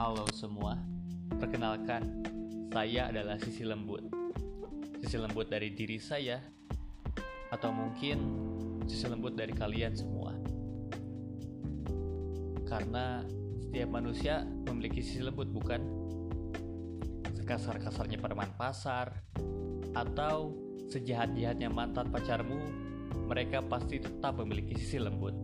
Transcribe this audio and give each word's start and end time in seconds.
Halo 0.00 0.24
semua, 0.32 0.80
perkenalkan, 1.36 2.24
saya 2.72 3.12
adalah 3.12 3.36
sisi 3.36 3.60
lembut. 3.60 4.00
Sisi 5.04 5.20
lembut 5.20 5.52
dari 5.52 5.68
diri 5.76 6.00
saya, 6.00 6.40
atau 7.52 7.68
mungkin 7.68 8.16
sisi 8.88 9.04
lembut 9.04 9.36
dari 9.36 9.52
kalian 9.52 9.92
semua. 9.92 10.32
Karena 12.64 13.20
setiap 13.68 13.88
manusia 13.92 14.40
memiliki 14.64 15.04
sisi 15.04 15.20
lembut, 15.20 15.52
bukan? 15.52 15.84
Sekasar-kasarnya 17.36 18.16
preman 18.16 18.48
pasar, 18.56 19.12
atau 19.92 20.56
sejahat-jahatnya 20.88 21.68
mantan 21.68 22.08
pacarmu, 22.08 22.56
mereka 23.28 23.60
pasti 23.60 24.00
tetap 24.00 24.40
memiliki 24.40 24.72
sisi 24.72 24.96
lembut. 24.96 25.36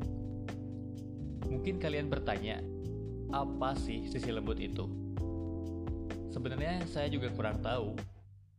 Mungkin 1.52 1.76
kalian 1.76 2.08
bertanya, 2.08 2.64
apa 3.28 3.76
sih 3.76 4.08
sisi 4.08 4.32
lembut 4.32 4.56
itu? 4.56 4.88
Sebenarnya 6.32 6.84
saya 6.88 7.12
juga 7.12 7.28
kurang 7.32 7.60
tahu. 7.60 7.92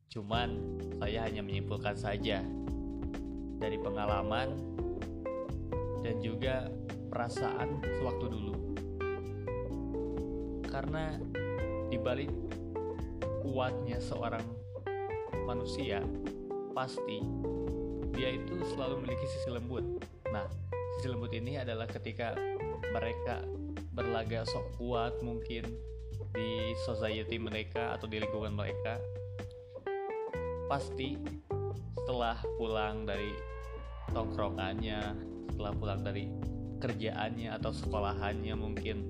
Cuman 0.10 0.50
saya 0.98 1.26
hanya 1.30 1.46
menyimpulkan 1.46 1.94
saja 1.94 2.41
dari 3.62 3.77
pengalaman 3.77 4.58
dan 6.02 6.16
juga 6.22 6.70
perasaan 7.10 7.82
sewaktu 7.98 8.26
dulu. 8.30 8.55
Karena 10.70 11.18
dibalik 11.90 12.30
kuatnya 13.41 13.98
seorang 13.98 14.46
manusia, 15.46 16.02
pasti 16.77 17.22
dia 18.13 18.38
itu 18.38 18.54
selalu 18.74 19.02
memiliki 19.02 19.26
sisi 19.26 19.49
lembut. 19.49 19.86
Nah, 20.30 20.46
sisi 20.98 21.10
lembut 21.10 21.34
ini 21.34 21.58
adalah 21.58 21.90
ketika 21.90 22.38
mereka 22.94 23.41
berlaga 24.00 24.48
sok 24.48 24.80
kuat 24.80 25.20
mungkin 25.20 25.68
di 26.32 26.72
society 26.88 27.36
mereka 27.36 28.00
atau 28.00 28.08
di 28.08 28.24
lingkungan 28.24 28.55
mereka 28.55 28.96
pasti 30.72 31.20
setelah 32.00 32.40
pulang 32.55 33.04
dari 33.04 33.36
tongkrongannya 34.16 35.20
setelah 35.52 35.74
pulang 35.76 36.00
dari 36.00 36.32
kerjaannya 36.80 37.60
atau 37.60 37.76
sekolahannya 37.76 38.55
mungkin 38.55 39.04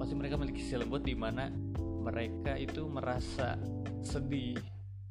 pasti 0.00 0.16
mereka 0.16 0.40
memiliki 0.40 0.64
sisi 0.64 0.80
lembut 0.80 1.04
di 1.04 1.12
mana 1.12 1.52
mereka 1.76 2.56
itu 2.56 2.88
merasa 2.88 3.60
sedih 4.00 4.56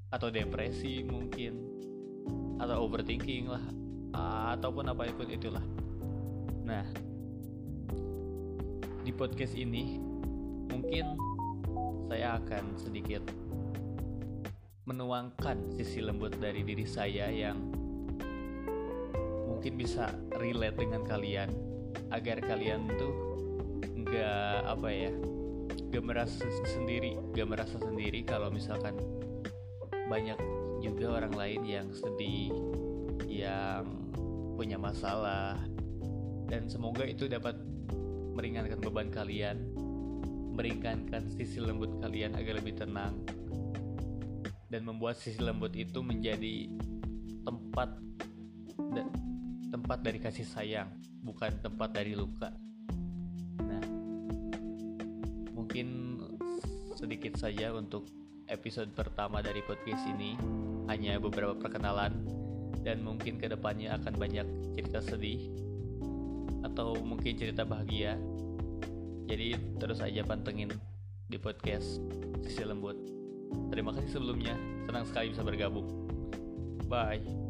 atau 0.09 0.33
depresi 0.33 1.05
mungkin 1.05 1.61
atau 2.57 2.89
overthinking 2.89 3.53
lah 3.53 3.65
ataupun 4.55 4.87
apa 4.87 5.11
pun 5.11 5.27
itulah. 5.27 5.63
Nah 6.63 6.87
di 9.05 9.13
podcast 9.13 9.53
ini 9.53 10.01
mungkin 10.73 11.13
saya 12.09 12.41
akan 12.41 12.73
sedikit 12.73 13.21
menuangkan 14.89 15.77
sisi 15.77 16.01
lembut 16.01 16.33
dari 16.41 16.65
diri 16.65 16.89
saya 16.89 17.29
yang 17.29 17.61
mungkin 19.45 19.77
bisa 19.77 20.09
relate 20.41 20.81
dengan 20.81 21.05
kalian 21.05 21.53
agar 22.09 22.41
kalian 22.41 22.89
tuh 22.97 23.13
nggak 23.85 24.57
apa 24.73 24.89
ya 24.89 25.13
gak 25.93 26.05
merasa 26.05 26.41
sendiri 26.73 27.13
gak 27.37 27.45
merasa 27.45 27.77
sendiri 27.77 28.25
kalau 28.25 28.49
misalkan 28.49 28.97
banyak 30.09 30.37
juga 30.81 31.21
orang 31.21 31.33
lain 31.37 31.61
yang 31.65 31.87
sedih 31.93 32.53
yang 33.25 33.85
punya 34.55 34.79
masalah. 34.79 35.59
Dan 36.45 36.69
semoga 36.69 37.03
itu 37.03 37.25
dapat 37.25 37.57
meringankan 38.35 38.83
beban 38.83 39.07
kalian, 39.09 39.57
meringankan 40.53 41.31
sisi 41.31 41.63
lembut 41.63 42.03
kalian 42.03 42.35
agar 42.35 42.59
lebih 42.59 42.75
tenang, 42.75 43.23
dan 44.67 44.83
membuat 44.83 45.15
sisi 45.15 45.39
lembut 45.39 45.71
itu 45.73 46.03
menjadi 46.03 46.67
tempat 47.47 47.95
tempat 49.71 49.99
dari 50.03 50.19
kasih 50.19 50.43
sayang, 50.43 50.91
bukan 51.23 51.51
tempat 51.63 51.95
dari 51.95 52.15
luka. 52.15 52.51
Nah, 53.63 53.83
mungkin 55.55 56.19
sedikit 56.95 57.39
saja 57.39 57.71
untuk 57.75 58.07
episode 58.51 58.91
pertama 58.95 59.39
dari 59.39 59.63
podcast 59.63 60.03
ini, 60.11 60.35
hanya 60.91 61.19
beberapa 61.19 61.55
perkenalan, 61.55 62.23
dan 62.83 63.03
mungkin 63.03 63.39
ke 63.39 63.47
depannya 63.51 63.95
akan 63.99 64.13
banyak 64.15 64.47
cerita 64.75 65.01
sedih 65.03 65.43
atau 66.75 66.99
mungkin 66.99 67.39
cerita 67.39 67.63
bahagia. 67.63 68.19
Jadi 69.31 69.55
terus 69.79 70.03
aja 70.03 70.27
pantengin 70.27 70.75
di 71.31 71.39
podcast 71.39 72.03
Sisi 72.43 72.67
Lembut. 72.67 72.99
Terima 73.71 73.95
kasih 73.95 74.19
sebelumnya, 74.19 74.59
senang 74.83 75.07
sekali 75.07 75.31
bisa 75.31 75.41
bergabung. 75.41 75.87
Bye. 76.91 77.44